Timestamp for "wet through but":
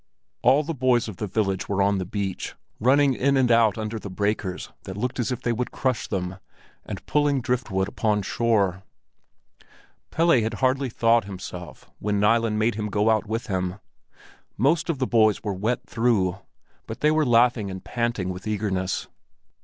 15.53-17.01